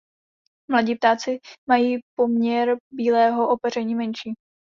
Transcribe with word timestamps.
Mladí 0.71 0.95
ptáci 0.95 1.39
mají 1.69 1.97
poměr 2.19 2.77
bílého 2.93 3.49
opeření 3.49 3.95
menší. 3.95 4.33